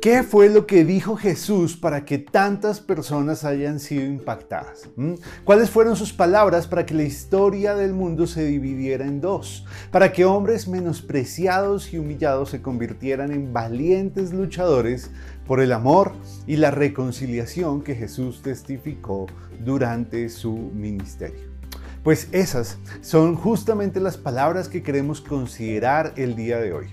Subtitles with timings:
[0.00, 4.88] ¿Qué fue lo que dijo Jesús para que tantas personas hayan sido impactadas?
[4.96, 5.16] ¿Mm?
[5.44, 9.66] ¿Cuáles fueron sus palabras para que la historia del mundo se dividiera en dos?
[9.90, 15.10] Para que hombres menospreciados y humillados se convirtieran en valientes luchadores
[15.46, 16.12] por el amor
[16.46, 19.26] y la reconciliación que Jesús testificó
[19.62, 21.59] durante su ministerio.
[22.02, 26.86] Pues esas son justamente las palabras que queremos considerar el día de hoy.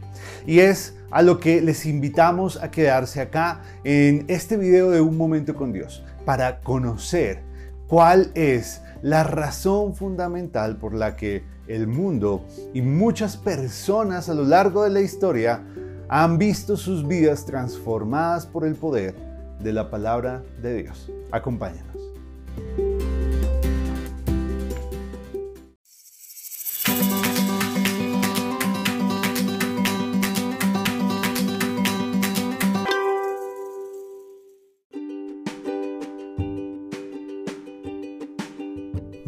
[0.46, 5.16] Y es a lo que les invitamos a quedarse acá en este video de Un
[5.16, 7.42] Momento con Dios, para conocer
[7.88, 14.44] cuál es la razón fundamental por la que el mundo y muchas personas a lo
[14.44, 15.64] largo de la historia
[16.10, 19.16] han visto sus vidas transformadas por el poder
[19.62, 21.12] de la palabra de Dios.
[21.32, 21.97] Acompáñanos.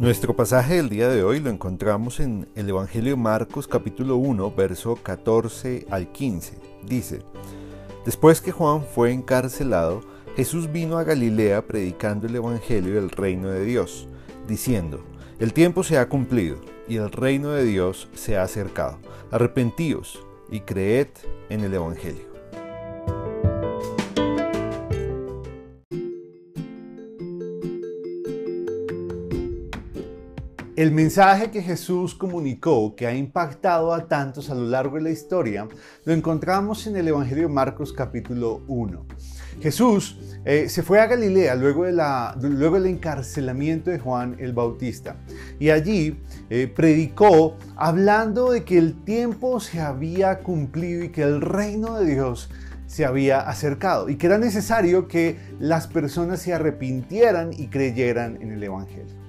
[0.10, 4.52] Nuestro pasaje del día de hoy lo encontramos en el Evangelio de Marcos capítulo 1,
[4.56, 6.58] verso 14 al 15.
[6.84, 7.20] Dice,
[8.06, 10.02] Después que Juan fue encarcelado,
[10.36, 14.08] Jesús vino a Galilea predicando el Evangelio del reino de Dios,
[14.48, 15.00] diciendo,
[15.38, 16.58] El tiempo se ha cumplido
[16.88, 18.98] y el reino de Dios se ha acercado.
[19.30, 21.10] Arrepentíos y creed
[21.50, 22.29] en el Evangelio.
[30.80, 35.10] El mensaje que Jesús comunicó, que ha impactado a tantos a lo largo de la
[35.10, 35.68] historia,
[36.06, 39.06] lo encontramos en el Evangelio de Marcos capítulo 1.
[39.60, 45.18] Jesús eh, se fue a Galilea luego, del encarcelamiento de Juan el Bautista
[45.60, 46.18] y allí
[46.50, 52.14] eh, predicó hablando de que el tiempo se había cumplido y que el reino de
[52.14, 52.50] Dios
[52.88, 58.54] se había acercado y que era necesario que las personas se arrepintieran y creyeran en
[58.54, 59.29] el Evangelio.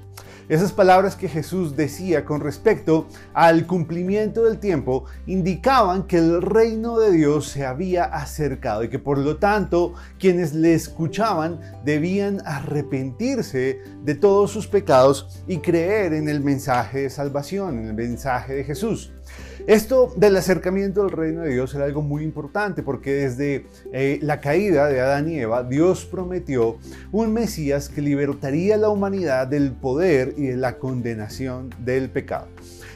[0.51, 6.99] Esas palabras que Jesús decía con respecto al cumplimiento del tiempo indicaban que el reino
[6.99, 13.79] de Dios se había acercado y que por lo tanto quienes le escuchaban debían arrepentirse
[14.03, 18.65] de todos sus pecados y creer en el mensaje de salvación, en el mensaje de
[18.65, 19.13] Jesús.
[19.67, 24.41] Esto del acercamiento al reino de Dios era algo muy importante porque desde eh, la
[24.41, 26.79] caída de Adán y Eva, Dios prometió
[27.13, 32.49] un Mesías que libertaría a la humanidad del poder y de la condenación del pecado.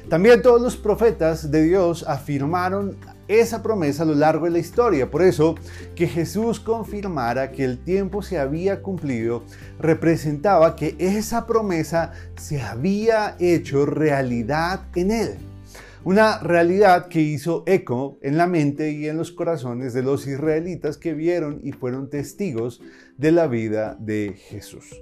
[0.09, 5.11] También todos los profetas de Dios afirmaron esa promesa a lo largo de la historia.
[5.11, 5.55] Por eso,
[5.95, 9.45] que Jesús confirmara que el tiempo se había cumplido
[9.79, 15.54] representaba que esa promesa se había hecho realidad en él.
[16.05, 20.99] Una realidad que hizo eco en la mente y en los corazones de los israelitas
[20.99, 22.83] que vieron y fueron testigos
[23.17, 25.01] de la vida de Jesús.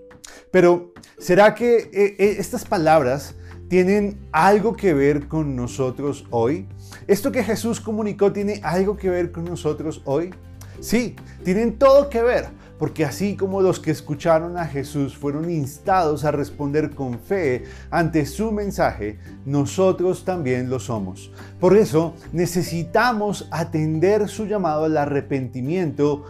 [0.53, 3.35] Pero, ¿será que eh, eh, estas palabras
[3.69, 6.69] tienen algo que ver con nosotros hoy?
[7.09, 10.31] ¿Esto que Jesús comunicó tiene algo que ver con nosotros hoy?
[10.79, 12.47] Sí, tienen todo que ver,
[12.79, 18.27] porque así como los que escucharon a Jesús fueron instados a responder con fe ante
[18.27, 21.31] su mensaje, nosotros también lo somos.
[21.61, 26.25] Por eso necesitamos atender su llamado al arrepentimiento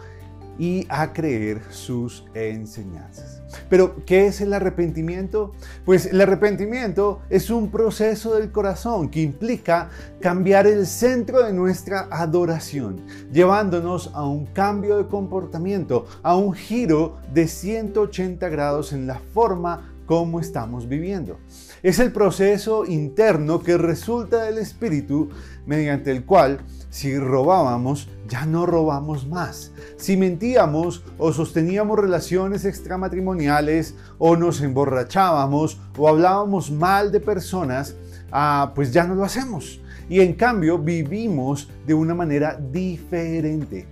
[0.57, 3.41] y a creer sus enseñanzas.
[3.69, 5.51] Pero, ¿qué es el arrepentimiento?
[5.85, 12.07] Pues el arrepentimiento es un proceso del corazón que implica cambiar el centro de nuestra
[12.09, 19.19] adoración, llevándonos a un cambio de comportamiento, a un giro de 180 grados en la
[19.33, 21.39] forma como estamos viviendo.
[21.81, 25.29] Es el proceso interno que resulta del Espíritu
[25.65, 26.59] mediante el cual
[26.93, 29.71] si robábamos, ya no robamos más.
[29.97, 37.95] Si mentíamos o sosteníamos relaciones extramatrimoniales o nos emborrachábamos o hablábamos mal de personas,
[38.31, 39.81] ah, pues ya no lo hacemos.
[40.07, 43.87] Y en cambio vivimos de una manera diferente,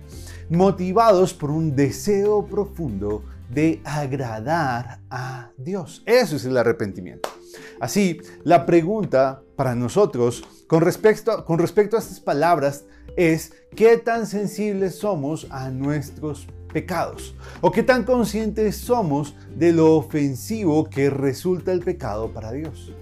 [0.48, 6.02] motivados por un deseo profundo de agradar a Dios.
[6.06, 7.28] Eso es el arrepentimiento.
[7.80, 12.84] Así, la pregunta para nosotros con respecto, con respecto a estas palabras
[13.16, 19.96] es qué tan sensibles somos a nuestros pecados o qué tan conscientes somos de lo
[19.96, 22.92] ofensivo que resulta el pecado para Dios.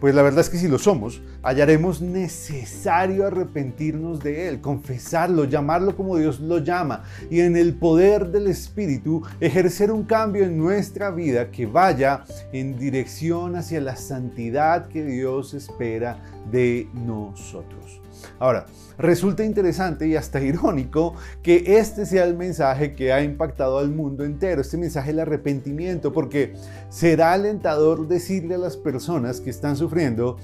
[0.00, 5.96] Pues la verdad es que si lo somos, hallaremos necesario arrepentirnos de Él, confesarlo, llamarlo
[5.96, 11.10] como Dios lo llama y en el poder del Espíritu ejercer un cambio en nuestra
[11.10, 16.18] vida que vaya en dirección hacia la santidad que Dios espera
[16.50, 18.05] de nosotros.
[18.38, 18.66] Ahora,
[18.98, 24.24] resulta interesante y hasta irónico que este sea el mensaje que ha impactado al mundo
[24.24, 26.54] entero, este mensaje del arrepentimiento, porque
[26.88, 30.36] será alentador decirle a las personas que están sufriendo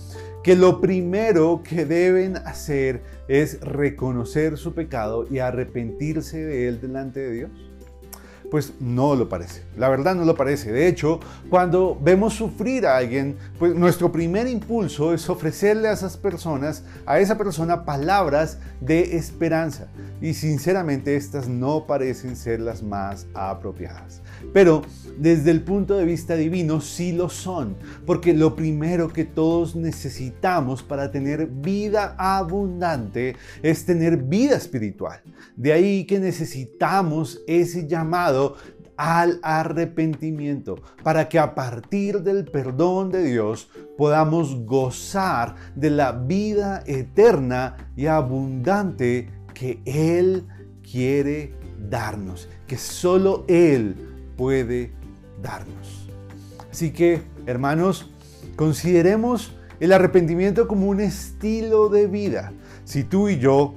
[0.42, 7.20] que lo primero que deben hacer es reconocer su pecado y arrepentirse de él delante
[7.20, 7.71] de Dios.
[8.52, 9.62] Pues no lo parece.
[9.78, 10.70] La verdad no lo parece.
[10.70, 16.18] De hecho, cuando vemos sufrir a alguien, pues nuestro primer impulso es ofrecerle a esas
[16.18, 19.86] personas, a esa persona, palabras de esperanza.
[20.22, 24.22] Y sinceramente estas no parecen ser las más apropiadas.
[24.52, 24.82] Pero
[25.18, 27.76] desde el punto de vista divino sí lo son,
[28.06, 35.20] porque lo primero que todos necesitamos para tener vida abundante es tener vida espiritual.
[35.56, 38.56] De ahí que necesitamos ese llamado
[38.96, 46.84] al arrepentimiento, para que a partir del perdón de Dios podamos gozar de la vida
[46.86, 50.46] eterna y abundante que Él
[50.82, 51.54] quiere
[51.88, 53.96] darnos, que solo Él
[54.36, 54.92] puede
[55.42, 56.08] darnos.
[56.70, 58.10] Así que, hermanos,
[58.56, 62.52] consideremos el arrepentimiento como un estilo de vida.
[62.84, 63.74] Si tú y yo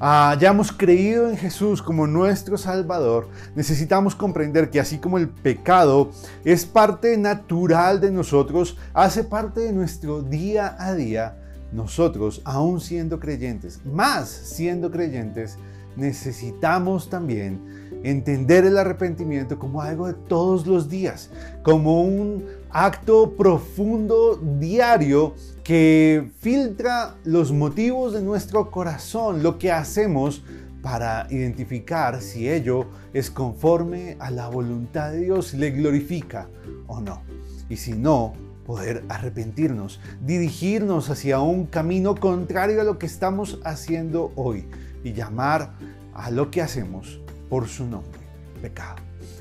[0.00, 6.10] hayamos creído en Jesús como nuestro Salvador, necesitamos comprender que así como el pecado
[6.44, 11.37] es parte natural de nosotros, hace parte de nuestro día a día,
[11.72, 15.58] nosotros, aún siendo creyentes, más siendo creyentes,
[15.96, 21.30] necesitamos también entender el arrepentimiento como algo de todos los días,
[21.62, 25.34] como un acto profundo diario
[25.64, 30.42] que filtra los motivos de nuestro corazón, lo que hacemos
[30.80, 36.48] para identificar si ello es conforme a la voluntad de Dios, le glorifica
[36.86, 37.22] o no.
[37.68, 38.32] Y si no,
[38.68, 44.66] poder arrepentirnos, dirigirnos hacia un camino contrario a lo que estamos haciendo hoy
[45.02, 45.72] y llamar
[46.12, 47.18] a lo que hacemos
[47.48, 48.20] por su nombre,
[48.60, 48.96] pecado.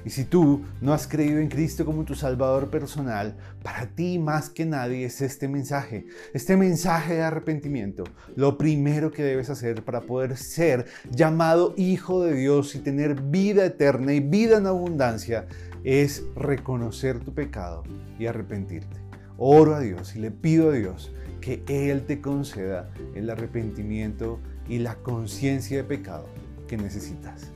[0.05, 4.49] Y si tú no has creído en Cristo como tu Salvador personal, para ti más
[4.49, 8.05] que nadie es este mensaje, este mensaje de arrepentimiento.
[8.37, 13.65] Lo primero que debes hacer para poder ser llamado hijo de Dios y tener vida
[13.65, 15.47] eterna y vida en abundancia
[15.83, 17.83] es reconocer tu pecado
[18.17, 19.06] y arrepentirte.
[19.37, 21.11] Oro a Dios y le pido a Dios
[21.41, 26.27] que Él te conceda el arrepentimiento y la conciencia de pecado
[26.67, 27.51] que necesitas.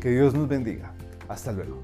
[0.00, 0.92] Que Dios nos bendiga.
[1.28, 1.82] Hasta luego.